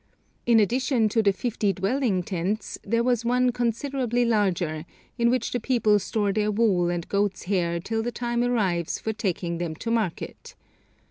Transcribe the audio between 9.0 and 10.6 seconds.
taking them to market.